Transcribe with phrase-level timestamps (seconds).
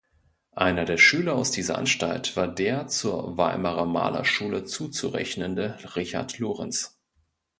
[0.55, 6.97] Einer der Schüler aus dieser Anstalt war der zur Weimarer Malerschule zuzurechnende Richard Lorenz.